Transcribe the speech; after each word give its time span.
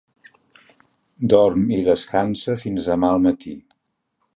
Dorm 1.33 1.69
i 1.77 1.83
descansa 1.91 2.59
fins 2.67 2.93
demà 2.93 3.15
al 3.17 3.25
matí. 3.29 3.59